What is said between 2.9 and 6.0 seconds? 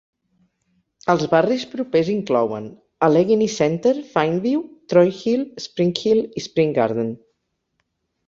Allegheny Center, Fineview, Troy Hill, Spring